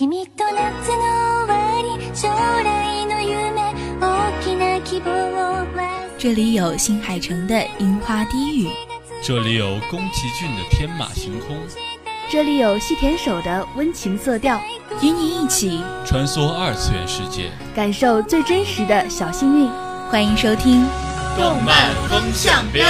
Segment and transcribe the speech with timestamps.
[0.00, 5.66] 君と夏の終わり将来の夢大きな希望を
[6.16, 8.70] 这里有新海诚的樱花低语，
[9.22, 11.54] 这里有宫崎骏的天马行空，
[12.30, 14.58] 这里有细田守的温情色调，
[15.02, 19.68] 与你一起穿梭二次元世界，感受最真实的小幸运。
[20.10, 20.82] 欢迎收听《
[21.36, 22.86] 动漫风向标》。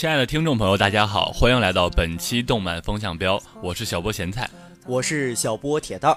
[0.00, 4.48] 亲爱的听众朋友，大家好，欢迎来到本期动漫风向标，我是小波咸菜，
[4.86, 6.16] 我是小波铁蛋儿，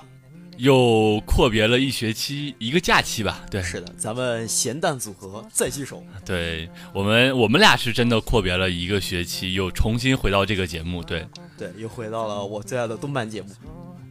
[0.55, 3.43] 又阔别了一学期一个假期吧？
[3.51, 6.01] 对，是的，咱们咸蛋组合再聚首。
[6.25, 11.27] 对我们，我们俩是真的阔别了一个学期，又重新回到这个节目，对，
[11.57, 13.49] 对，又回到了我最爱的动漫节目。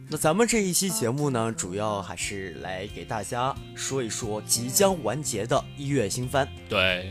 [0.07, 6.47] 那咱们这一期节目呢，主要还是来给大家说一说即将完结的一月新番。
[6.69, 7.09] 对。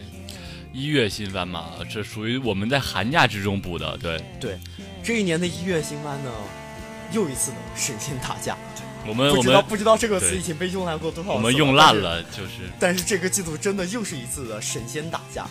[0.72, 4.58] 一月新番嘛，这属于我们在寒假之中补的，对对。
[5.02, 6.30] 这一年的一月新番呢，
[7.12, 8.56] 又一次的神仙打架。
[9.06, 11.36] 我们不知道不知道这个词已经被用烂过多少次。
[11.36, 12.70] 我们用烂了，就是。
[12.78, 15.46] 但是这个季度真的又是一次的神仙打架，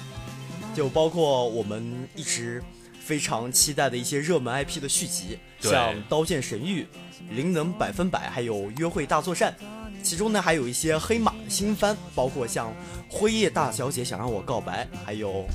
[0.73, 2.63] 就包括我们一直
[2.99, 6.87] 非常期待的一些热门 IP 的续集，像《刀剑神域》、
[7.35, 9.53] 《灵能百分百》，还有《约会大作战》。
[10.01, 12.67] 其中呢，还有一些黑马的新番，包括像
[13.09, 15.29] 《辉夜大小姐想让我告白》，还有《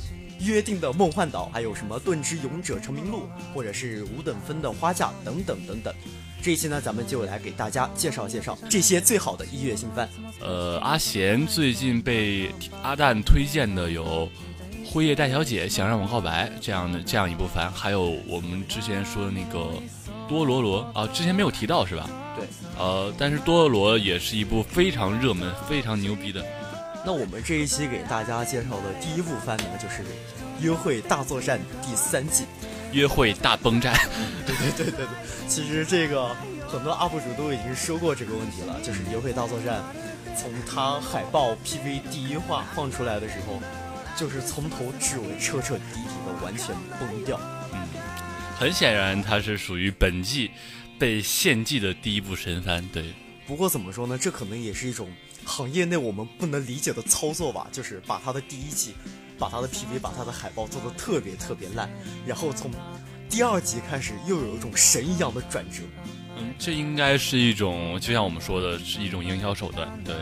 [0.41, 5.93] 约定的梦幻岛》，还有什么《盾之勇者成名录》，或者是五等分的花嫁等等等等。
[6.43, 10.09] 这一期呢，咱们就来给大家介绍介绍这些最好的一月新番。
[10.41, 12.51] 呃，阿贤最近被
[12.83, 14.29] 阿蛋推荐的有
[14.89, 19.59] 《辉夜大小姐想让我告白》这样的这样一部番，还有我们之前说的那个
[20.29, 22.09] 《多罗罗》啊，之前没有提到是吧？
[22.37, 22.47] 对，
[22.79, 26.45] 呃，但是多罗也是一部非常热门、非常牛逼的。
[27.05, 30.03] 那我们这一期给大家介绍的第一部番呢，就是
[30.61, 32.45] 《约会大作战》第三季，
[32.93, 33.95] 《约会大崩战》。
[34.47, 35.07] 对对对对对，
[35.49, 36.35] 其实这个
[36.67, 39.81] 很多 UP 主都已经说过这个问题了，就是《约会大作战》
[40.37, 43.61] 从它海报 PV 第一话放出来的时候，
[44.17, 47.41] 就是从头至尾彻彻底底的完全崩掉。
[47.73, 47.79] 嗯，
[48.59, 50.51] 很显然它是属于本季。
[50.99, 53.13] 被献祭的第一部神番，对。
[53.47, 54.19] 不过怎么说呢？
[54.19, 55.09] 这可能也是一种
[55.45, 57.69] 行业内我们不能理解的操作吧。
[57.71, 58.95] 就是把他的第一季，
[59.39, 61.89] 把他的 PV，把他的海报做的特别特别烂，
[62.27, 62.73] 然后从
[63.31, 65.83] 第二集开始又有一种神一样的转折。
[66.37, 69.89] 嗯，这应该是一种，就像我们说的，是一种营销手段。
[70.05, 70.17] 对，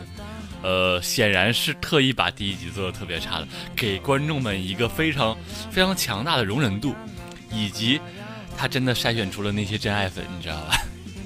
[0.62, 5.34] 呃，显然是特意把第一集做的特别差的，给观众们一个非常
[5.70, 6.94] 非常强大的容忍度，
[7.50, 7.98] 以及。
[8.56, 10.76] 他真的筛选出了那些真爱粉，你知道吧？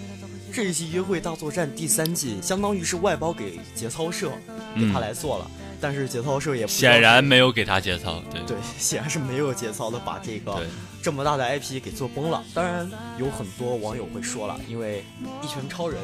[0.52, 4.32] 这一期《约会大作战》第三季，相当于是外包给节操社，
[4.74, 5.50] 给他来做了。
[5.80, 10.60] 但是节操社也显然没有给他节操，对对， 显然是没有节操的，把这个
[11.00, 12.42] 这么大的 IP 给做崩了。
[12.52, 15.04] 当然，有很多网友会说了，因为
[15.44, 16.00] 《一拳超人》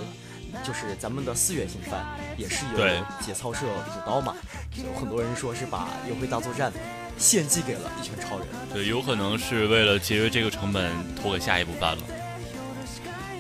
[0.67, 2.79] 就是咱们的四月新番，也是由
[3.21, 4.37] 节操社主刀嘛，
[4.77, 6.71] 有很多人说是把《约会大作战》。
[7.17, 12.03] 献祭给了一群超人，对，有可能是为了节约这个成本，拖给下一部番了。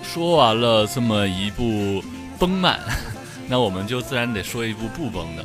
[0.03, 2.03] 说完了这么一部
[2.39, 2.79] 崩漫，
[3.49, 5.45] 那我们就自然得说一部不崩的。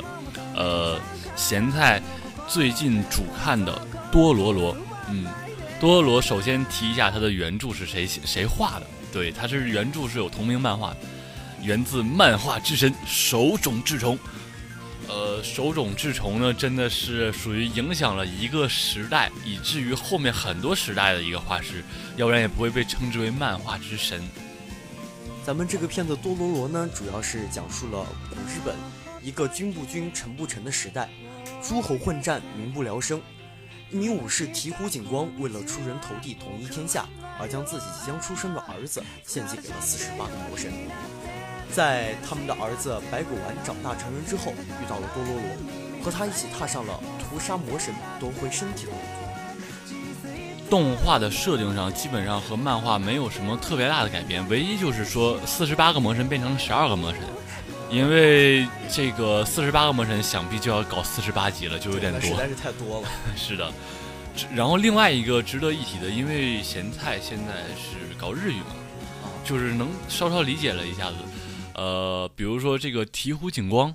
[0.54, 1.00] 呃，
[1.34, 2.00] 咸菜
[2.46, 3.72] 最近主看的
[4.12, 4.74] 《多罗罗》，
[5.08, 5.26] 嗯，
[5.80, 8.86] 《多罗罗》首先提一下它的原著是谁写谁画的？
[9.12, 10.94] 对，它是原著是有同名漫画，
[11.62, 14.16] 源自漫画之神手冢治虫。
[15.12, 21.82] 呃，手冢治虫呢，真的是属于影响了一个时代，以至于后面很多时代的一个画师，
[22.16, 24.22] 要不然也不会被称之为漫画之神。
[25.44, 28.76] 咱们这个片子《多罗罗》呢，主要是讲述了古日本
[29.20, 31.08] 一个君不君、臣不臣的时代，
[31.60, 33.20] 诸侯混战，民不聊生。
[33.90, 37.08] 一名武士醍醐景光为了出人头地、统一天下，
[37.40, 40.70] 而将自己即将出生的儿子献祭给了四十八个魔神。
[41.72, 49.20] 在他们的儿子白骨丸长大成人之后，遇到了多罗罗，和他一起踏上了屠杀魔神、夺回身体的路途。
[50.68, 57.20] 动画的设定上基本上和漫画没有什么特别大的改变，唯一就是说四十八个魔神变成了十二个魔神，
[57.90, 63.08] 因为这个四十八个魔神想必就要搞四十八集了，就有点多，实在是太多了。
[63.36, 63.72] 是的，
[64.54, 68.76] 然后另外一个值得一提的，因为咸菜现在是搞日语嘛，
[69.44, 71.16] 就是能稍稍理解了一下子。
[71.74, 73.94] 呃，比如说这个醍醐景光，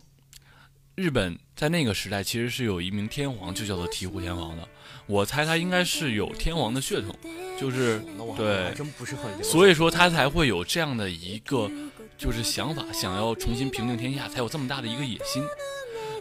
[0.96, 4.68] 日本在那个时代其实是有一名天皇，就叫做醍醐天皇的。
[5.08, 7.16] 我猜他应该是有天皇的血统，
[7.60, 8.02] 就是
[8.36, 9.44] 对，真不是很。
[9.44, 11.70] 所以说他才会有这样的一个
[12.18, 15.44] 就是想法，想要重新平定天下，才有这么大的一个野心。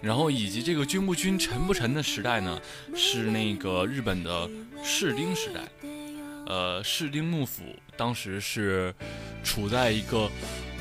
[0.03, 2.61] 然后以及这个君不君臣不臣的时代呢，
[2.95, 4.51] 是那个日本的
[4.85, 5.63] 室町时代，
[6.47, 7.63] 呃，室町幕府
[7.97, 8.95] 当时是
[9.43, 10.31] 处在一个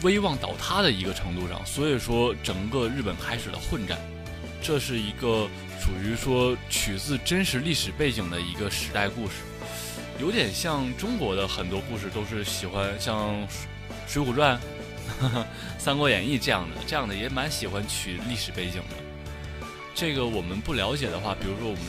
[0.01, 3.97] 威望倒塌的一个程度上，所以说整个日本开始了混战，
[4.61, 5.47] 这是一个
[5.79, 9.33] 属于说取自真实历史背景的一个时代故事，
[10.19, 13.35] 有点像中国的很多故事都是喜欢像
[14.07, 14.57] 《水浒传》。
[15.77, 18.95] 《三国演义》这样的，这样的也蛮喜欢取历史背景的。
[19.93, 21.83] 这个我们不了解的话，比如说我们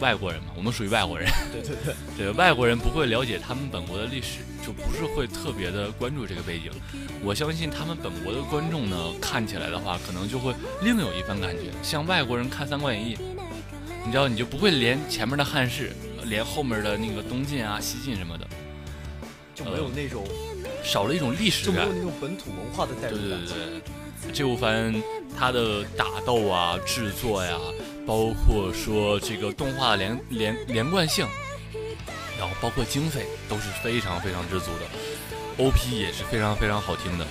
[0.00, 1.30] 外国人嘛，我们属于外国人。
[1.52, 6.70] 对 对对，对外国人不会了解他们本国的历史，就不是会特别的关注这个背景。
[7.22, 11.70] 我相信他们本国的观众呢，看起来的话，可能就会另有一番感觉。
[11.82, 13.16] 像外国人看《三国演义》，
[14.04, 15.92] 你知道，你就不会连前面的汉室，
[16.24, 18.46] 连后面的那个东晋啊、西晋什么的，
[19.54, 20.24] 就没有那种。
[20.84, 23.28] 少了一种历史感，就没有那种本土文化的代入感。
[23.28, 23.80] 对对
[24.22, 24.94] 对，这部番
[25.36, 27.58] 它的打斗啊、制作呀，
[28.08, 31.28] 包括说这个动画连连连贯性，
[32.38, 37.26] 然后包括经费都是非常非常之足的，OP 也是非常非常好听的。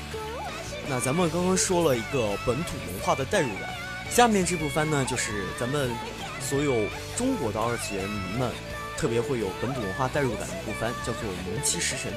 [0.87, 3.73] 那咱们刚刚说了一个本土文化的代入感，
[4.11, 5.89] 下面这部番呢，就是咱们
[6.39, 6.85] 所有
[7.17, 8.51] 中国的二次元迷们
[8.95, 12.11] 特别会有本土文化代入感的一部番，叫做《萌妻食神》。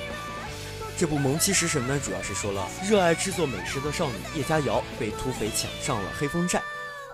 [0.99, 6.61] 这部《萌妻食神》呢，主要是说了热爱制作美食的少女叶佳瑶被土匪抢上了黑风寨，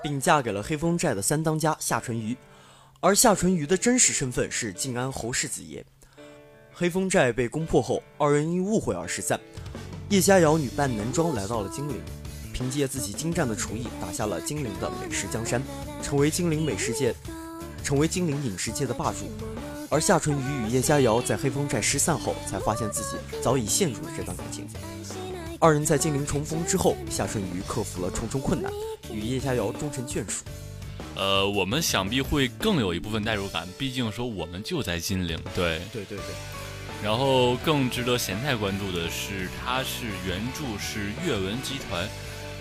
[0.06, 2.36] 并嫁给了黑风寨的三当家夏淳于，
[3.00, 5.84] 而夏淳于的真实身份是靖安侯世子爷。
[6.72, 9.40] 黑风寨被攻破后，二人因误会而失散。
[10.08, 11.96] 叶佳瑶女扮男装来到了金陵，
[12.52, 15.60] 凭借自己精湛的厨艺打下了金陵的美食江山，
[16.00, 17.12] 成为金陵美食界，
[17.82, 19.28] 成为金陵饮食界的霸主。
[19.90, 24.68] 而夏淳于与叶佳瑶在黑风寨失散后，才发现自己早已陷入了这段感情。
[25.60, 28.70] 二人在金陵重逢之后，夏纯瑜克服了重重困难，
[29.10, 30.44] 与叶佳瑶终成眷属。
[31.14, 35.38] 呃，我们想必会更有一部分代入感，毕竟说我们就在金陵。
[35.54, 36.26] 对，对对对。
[37.02, 42.08] 然后更值得咸菜关注的是，它是原著是阅文集团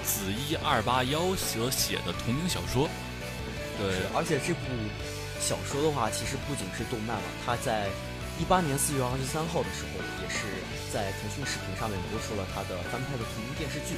[0.04, 2.90] 紫一二八幺所写的同名小说。
[3.78, 4.60] 对，而且这部。
[5.38, 7.88] 小说的话，其实不仅是动漫了，它在
[8.40, 10.46] 一八年四月二十三号的时候，也是
[10.94, 13.96] 在腾讯视频上面播出了他的翻拍的同名电视剧，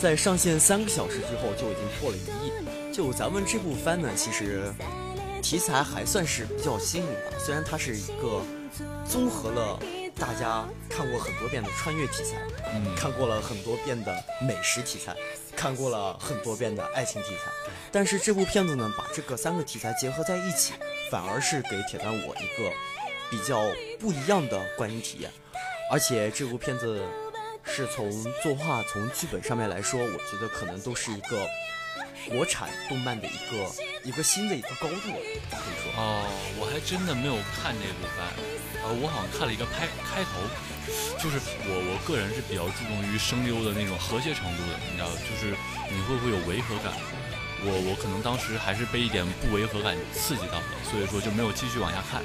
[0.00, 2.52] 在上线三个小时之后就已经破了一亿。
[2.94, 4.72] 就咱们这部番呢，其实
[5.42, 8.42] 题材还算是比较新颖吧，虽然它是一个
[9.08, 9.80] 综合了
[10.14, 12.36] 大家看过很多遍的穿越题材，
[12.74, 14.12] 嗯，看过了很多遍的
[14.42, 15.16] 美食题材。
[15.56, 17.50] 看过了很多遍的爱情题材，
[17.90, 20.74] 但是这部片子呢，把这个三个题材结合在一起，
[21.10, 22.72] 反而是给铁蛋我一个
[23.30, 23.62] 比较
[23.98, 25.30] 不一样的观影体验。
[25.90, 27.02] 而且这部片子
[27.64, 28.10] 是从
[28.42, 31.46] 作画、从剧本上面来说，我觉得可能都是一个
[32.28, 33.70] 国产动漫的一个
[34.04, 35.12] 一个新的一个高度。
[35.50, 36.28] 可以说哦，
[36.60, 38.28] 我还真的没有看这部番，
[38.84, 40.40] 呃，我好像看了一个拍开头。
[41.20, 41.36] 就是
[41.68, 45.52] 我我个人是比较注重于声优的那种和谐程度的，你知道，就是
[45.92, 46.92] 你会不会有违和感？
[47.60, 52.22] 我我可能当时还是被一点不违和感刺激到了，所以说就没有继续往下看。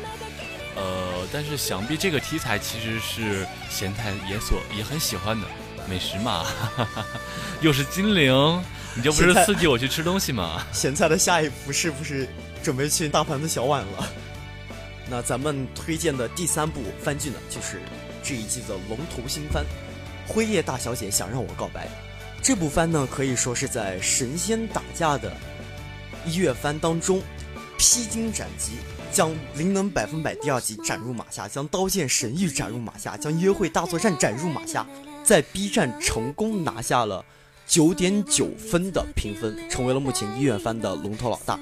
[0.75, 5.47] 呃，但是想必这个题材其实是咸菜也所也很喜欢的
[5.87, 6.45] 美食嘛，
[7.61, 8.61] 又是金陵，
[8.95, 10.65] 你就不是刺激我去吃东西吗？
[10.73, 12.27] 咸菜的下一步是不是
[12.63, 14.09] 准备去大盘子小碗了？
[15.09, 17.81] 那咱们推荐的第三部番剧呢，就是。
[18.25, 19.65] 这一季的龙头新番
[20.31, 21.87] 《辉夜大小姐想让我告白》，
[22.41, 25.35] 这部番呢可以说是在神仙打架的
[26.25, 27.21] 一月番当中
[27.77, 28.77] 披荆斩棘，
[29.13, 34.87] 将《灵能百分百》第二集斩入马下，将《刀剑神域》斩入马下，将《约会大作战》斩入马下，
[35.23, 37.23] 在 B 站成功拿下了
[37.67, 41.59] 九点九分的评分，成为了目前一月番的龙头老大。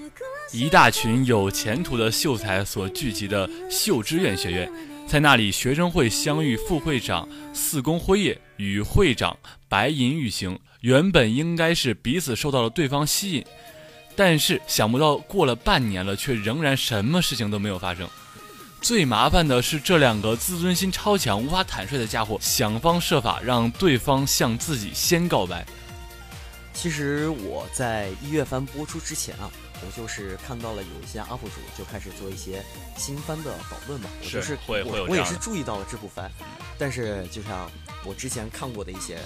[0.53, 4.71] 一大群有前途的秀才所聚集的秀之院学院。
[5.05, 13.45] 在那里，学生会相遇副会长四宫辉夜与会长白银玉行，原本应该是彼此受到了对方吸引，
[14.15, 18.09] 但是想不到过了半年了，却仍然什么事情都没有发生。
[18.81, 25.65] 最麻烦的是，这两个自尊心超强、无法坦率的家伙，想方设法让对方向自己先告白。
[26.73, 29.49] 其实我在一月番播出之前啊。
[29.83, 32.63] 我就是看到了有一些 UP 主就开始做一些
[32.95, 36.29] 新番的讨论嘛，我就是我我也是注意到了这部番，
[36.77, 37.67] 但是就像
[38.05, 39.17] 我之前看过的一些，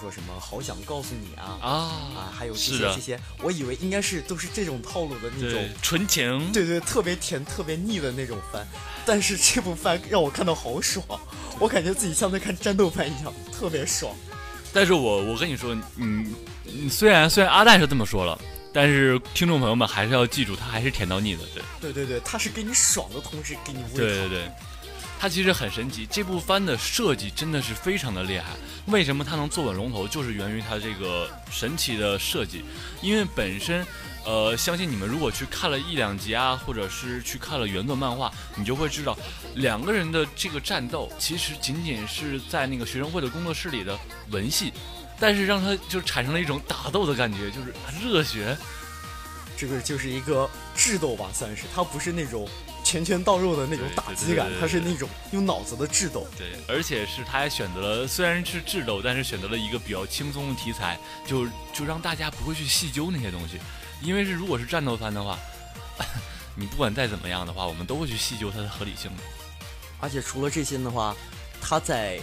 [0.00, 8.66] 说什么好想告诉你啊啊啊，还有这些这些，我以为应该是都是这种套路的那种纯情，对对，特别甜特别腻的那种番，
[9.04, 11.04] 但是这部番让我看到好爽，
[11.58, 14.14] 我感觉自己像在看战斗番一样，特别爽。
[14.72, 16.34] 但是我我跟你说，嗯。
[16.68, 18.36] 嗯虽然虽然阿蛋是这么说了，
[18.72, 21.62] 但是听众朋友们还是要记住，他还是甜到腻的，对。
[21.80, 23.96] 对对对，它是给你爽的同时给你胃疼。
[23.96, 24.50] 对对对，
[25.18, 28.50] 它其实很神奇，这部番的设计真的是非常的厉害。
[28.86, 32.64] 为什么它能坐稳龙头，就是源于它这个神奇的设计。
[33.00, 33.84] 因为本身，
[34.24, 39.18] 呃，相信你们如果去看了一两集啊，或者是去看了原作漫画，你就会知道，
[39.54, 43.98] 两个人的这个战斗其实仅仅是在那个学生会的工作室里的
[44.30, 44.72] 文戏，
[45.18, 48.56] 但是让他就产生了一种打斗的感觉，就是热血。
[49.58, 52.46] 这个就是一个智斗吧，算是它不是那种
[52.86, 56.24] 拳拳到肉的那种打击感对对，对它是那种用脑子的智斗。
[56.38, 63.58] 对，而且是他还选择了，虽然是智斗，但是选择了一个比较轻松的题材，就就让大家不会去细究那些东西，
[64.00, 65.36] 因为是如果是战斗番的话，
[66.54, 69.22] 你不管再怎么样的话，我们都会去细究它的合理性的。
[69.98, 71.12] 而且除了这些的话，
[71.60, 72.20] 它在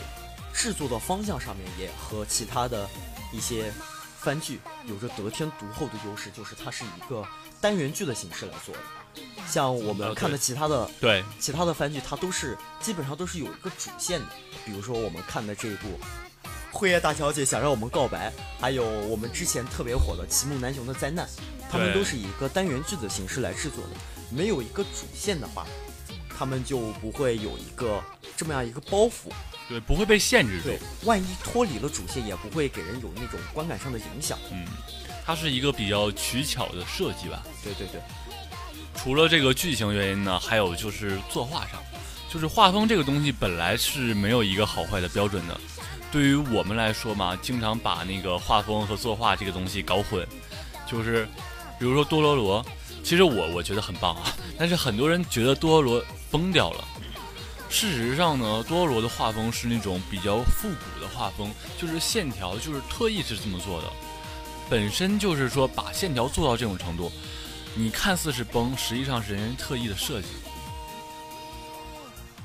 [0.54, 2.90] 制作的方向上面也和其他的
[3.34, 3.70] 一些
[4.18, 7.28] 番剧有着得天独厚的优势，就是它是一个
[7.60, 8.82] 单元剧的形式来做的。
[9.48, 14.26] 像我们呃看的其他的、对，其他的番剧，它都是基本上都是有一个主线的。
[14.66, 15.88] 比如说我们看的这一部
[16.72, 18.30] 《辉夜大小姐想让我们告白》，
[18.60, 21.26] 还有我们之前特别火的《齐木楠雄的灾难》，
[21.70, 23.90] 他们都是以一个单元剧的形式来制作的。
[24.32, 25.68] 没有一个主线的话，
[26.36, 28.02] 他们就不会有一个
[28.36, 29.32] 这么样一个包袱。
[29.70, 34.38] 对，不会被限制住对。，万一脱离了主线，也不会给人有那种观感上的影响。
[34.52, 34.66] 嗯，
[35.26, 37.44] 它是一个比较取巧的设计吧。
[37.64, 38.02] 对对对，
[38.96, 41.82] 除了这个剧情原因呢，还有就是作画上，
[42.32, 45.60] 就是画风这个东西本来是没有一个好坏的标准的。
[46.12, 50.26] 对于我们来说嘛，经常把那个画风和作画这个东西搞混，
[50.90, 51.28] 就是
[51.80, 52.66] 比如说多罗罗，
[53.04, 54.24] 其实我我觉得很棒啊，
[54.58, 56.86] 但是很多人觉得多罗罗崩掉了。
[57.68, 63.88] 事实上呢，多罗罗的画风是那种比较复古的画风，就是线条就是特意是这么做的，
[64.70, 67.12] 本身就是说把线条做到这种程度，
[67.76, 70.28] 你看似是崩，实际上是人家特意的设计。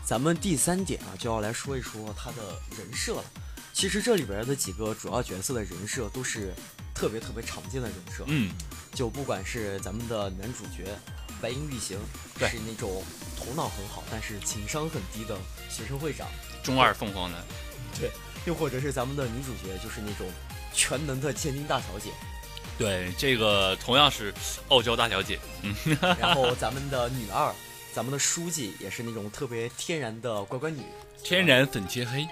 [0.02, 2.42] 咱们第三点啊，就要来说一说他的
[2.78, 3.24] 人设了。
[3.74, 6.54] 其实这里边的几个主要角色的人设都是
[6.94, 8.50] 特别特别常见的人设，嗯，
[8.94, 10.98] 就不管是咱们的男主角
[11.42, 11.98] 白银玉行，
[12.38, 12.48] 对。
[12.48, 13.04] 是那种
[13.36, 15.36] 头脑很好但是情商很低的
[15.68, 16.26] 学生会长，
[16.62, 17.40] 中二凤凰男，
[18.00, 18.10] 对，
[18.46, 20.26] 又或者是咱们的女主角就是那种
[20.72, 22.10] 全能的千金大小姐，
[22.78, 24.32] 对，这个同样是
[24.68, 25.38] 傲娇大小姐。
[25.62, 25.74] 嗯
[26.18, 27.52] 然后咱们的女二，
[27.92, 30.82] 咱们的书记也是那种特别天然的乖乖女。
[31.24, 32.26] 天然粉切黑。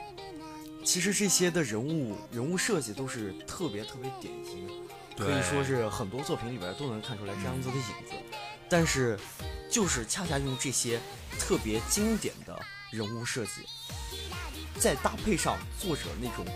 [0.84, 8.14] 其实这些的人物人物设计都是特别特别典型的，可以说是很多作品里边都能看出来这样子的影子。
[8.68, 9.18] 但是，
[9.68, 11.00] 就是恰恰用这些
[11.40, 12.56] 特别经典的
[12.92, 13.62] 人物设计，
[14.78, 16.46] 再搭配上作者那种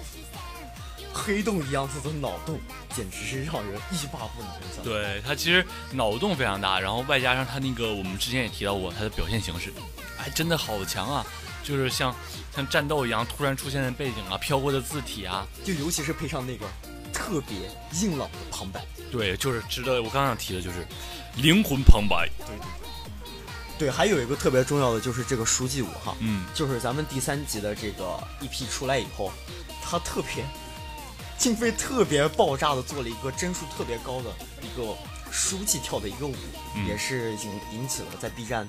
[1.12, 2.61] 黑洞一样子的脑洞，
[3.00, 4.50] 简直是让人欲罢不能。
[4.75, 9.73] 想对他其实脑洞非常大，然后外加上他那个我们之前也提到过他的表现形式，
[10.19, 11.26] 哎，真的好强啊！
[11.62, 12.14] 就是像
[12.54, 16.66] 像战斗一样突然出现的背景啊，飘过的字体啊，就尤其是配上那个
[17.12, 17.57] 特别
[18.00, 20.87] 硬朗的旁白，对，就是值得我刚想提的就是
[21.37, 22.28] 灵魂旁白。
[22.38, 22.66] 对对
[23.78, 29.33] 对，还有一个特别重要的就是这个书记舞哈，嗯，就是咱们第三集的这个 EP 出来以后，
[29.83, 30.45] 他特别
[31.40, 34.30] 经费特别爆炸的做了一个帧数特别高的
[34.61, 34.94] 一个
[35.32, 36.35] 书记跳的一个舞，
[36.76, 38.68] 嗯也是引引起了在 B 站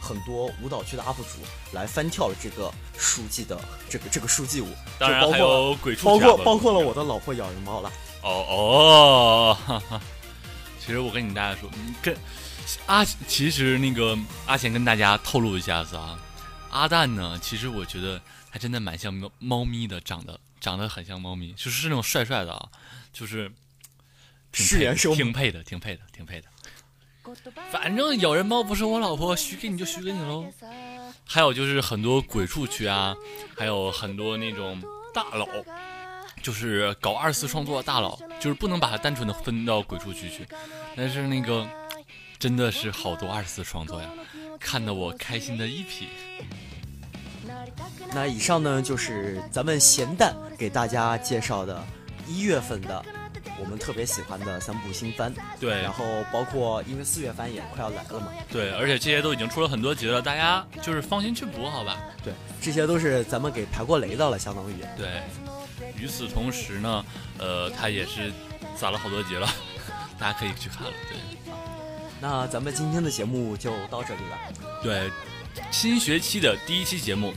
[0.00, 1.40] 很多舞蹈区的 UP 主
[1.72, 3.58] 来翻跳了这个书记的
[3.90, 4.68] 这个这个书记舞，
[5.00, 7.90] 当然还有鬼畜包括包括了我的老婆咬人猫了。
[8.22, 10.00] 哦哦，哈哈。
[10.78, 12.16] 其实我跟你大家说，嗯跟
[12.86, 16.16] 阿其实那个阿贤跟大家透露一下子啊，
[16.70, 22.68] 阿蛋呢，其实我觉得还真的蛮像猫猫咪的，长得长得很像猫咪，就是那种帅帅的啊，
[23.12, 23.50] 就是
[24.52, 26.48] 挺配是挺配的，挺配的，挺配的。
[27.72, 30.46] 反正咬人猫不是我老婆，许给你就许给你喽。
[31.24, 33.12] 还有就是很多鬼畜区啊，
[33.58, 34.80] 还有很多那种
[35.12, 35.48] 大佬，
[36.42, 40.46] 就是搞二次创作的大佬，就是不能把它单纯的分到鬼畜区去。
[40.94, 41.68] 但是那个
[42.38, 44.08] 真的是好多二次创作呀，
[44.60, 46.08] 看得我开心的一批。
[48.14, 51.82] 那以上呢就是咱们咸蛋给大家介绍的
[52.26, 53.04] 一月份的
[53.58, 61.98] 我们特别喜欢的三部新番，对然后包括因为四月番也快要来了嘛，对，而且这些都已经出了很多集了，大家就是放心去补，好吧？
[62.24, 64.74] 对，这些都是咱们给排过雷的了，相当于。
[64.96, 65.22] 对，
[65.96, 67.04] 与此同时呢，
[67.38, 68.32] 呃，他也是
[68.76, 69.48] 攒了好多集了，
[70.18, 70.92] 大家可以去看了。
[71.08, 71.16] 对。
[72.20, 74.38] 那咱们今天的节目就到这里了。
[74.82, 75.10] 对，
[75.70, 77.32] 新学期的第一期节目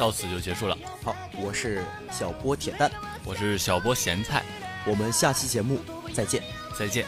[0.00, 0.74] 到此就结束了。
[1.04, 2.90] 好，我是小波铁蛋，
[3.22, 4.42] 我是小波咸菜，
[4.86, 5.78] 我我们下期节目
[6.14, 6.42] 再见。
[6.74, 7.04] 再见。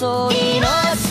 [0.00, 1.09] 遊びます。